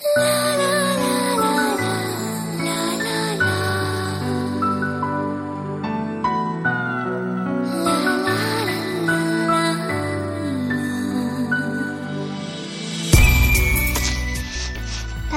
[0.00, 0.06] 大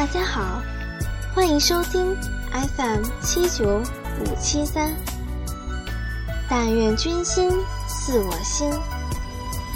[0.07, 0.61] 家好，
[1.35, 2.15] 欢迎收听
[2.77, 3.81] FM 七九
[4.21, 4.93] 五七三。
[6.49, 7.51] 但愿君心
[7.85, 8.71] 似我心，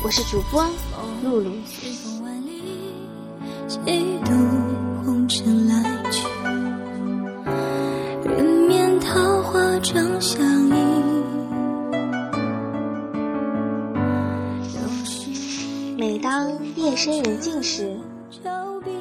[0.02, 0.66] 我是主播
[1.22, 1.52] 露露。
[16.98, 17.96] 深人静时，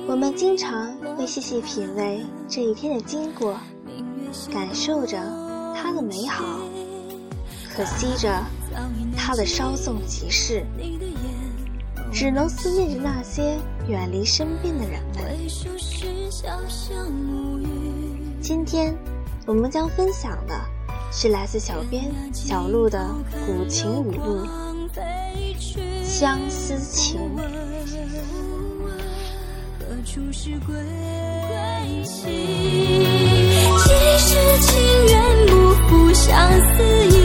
[0.07, 3.59] 我们经常会细细品味这一天的经过，
[4.53, 5.17] 感受着
[5.75, 6.45] 它的美好，
[7.75, 8.29] 可惜着
[9.17, 10.63] 它的稍纵即逝，
[12.13, 13.57] 只能思念着那些
[13.89, 15.35] 远离身边的人们。
[18.43, 18.95] 今天
[19.47, 20.55] 我们将分享的
[21.11, 23.09] 是来自小编小鹿的
[23.47, 24.47] 古琴语录
[26.05, 27.19] 《相思情》。
[30.17, 30.75] 处是归
[32.03, 34.67] 期，几世情
[35.09, 35.15] 缘
[35.47, 37.16] 不负相思意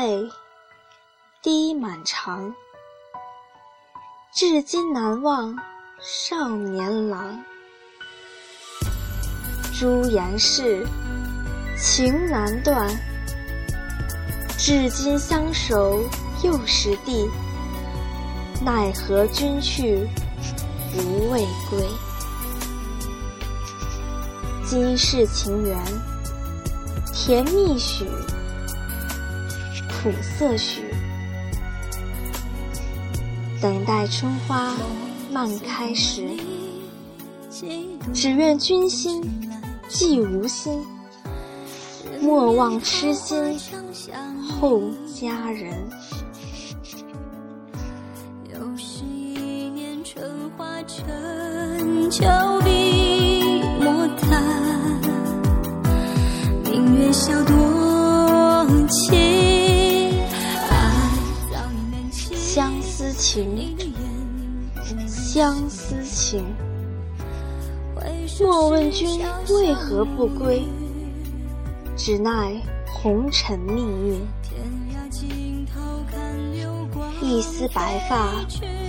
[0.00, 0.30] 泪
[1.42, 2.54] 滴满裳，
[4.32, 5.54] 至今难忘
[6.00, 7.38] 少年郎。
[9.78, 10.86] 朱颜逝，
[11.76, 12.88] 情难断，
[14.56, 16.02] 至今相守
[16.42, 17.28] 又是地。
[18.64, 20.08] 奈何君去
[20.94, 21.86] 不未归？
[24.64, 25.78] 今世情缘，
[27.12, 28.06] 甜蜜许。
[30.02, 30.80] 苦涩许，
[33.60, 34.72] 等待春花
[35.30, 36.26] 漫开时，
[38.14, 39.22] 只愿君心
[39.88, 40.82] 既无心，
[42.22, 43.58] 莫忘痴心
[44.58, 44.80] 后
[45.14, 45.70] 佳人。
[48.54, 52.24] 又是一年春花成秋
[52.64, 54.42] 笔墨淡，
[56.64, 57.54] 明月笑多
[63.30, 63.76] 情，
[65.06, 66.44] 相思情。
[68.40, 69.20] 莫问君
[69.50, 70.64] 为何不归，
[71.96, 72.60] 只奈
[72.92, 74.20] 红尘命运。
[77.22, 78.32] 一丝白发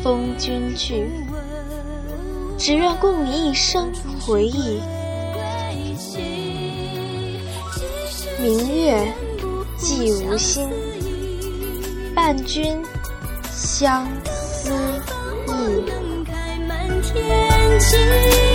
[0.01, 1.07] 风君去，
[2.57, 3.91] 只愿共你一生
[4.25, 4.81] 回忆。
[8.41, 9.13] 明月
[9.78, 10.68] 既无心，
[12.16, 12.81] 伴君。
[13.61, 14.07] 相
[17.79, 18.50] 思意。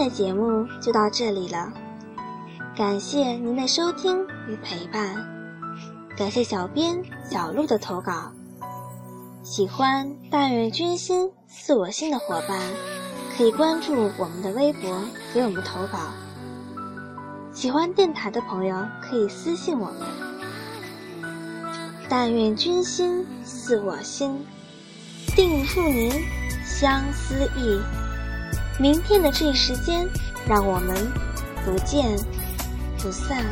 [0.00, 1.70] 的节目就到这里了，
[2.74, 5.14] 感谢您的收听与陪伴，
[6.16, 6.98] 感谢小编
[7.30, 8.32] 小鹿的投稿。
[9.42, 12.58] 喜欢“但愿君心似我心”的伙伴，
[13.36, 15.04] 可以关注我们的微博
[15.34, 15.98] 给我们投稿。
[17.52, 21.30] 喜欢电台的朋友可以私信我们。
[22.08, 24.46] 但愿君心似我心，
[25.36, 26.10] 定付您
[26.64, 27.99] 相思意。
[28.80, 30.08] 明天的这一时间
[30.48, 31.12] 让我们
[31.66, 32.16] 不见
[32.96, 33.44] 不散。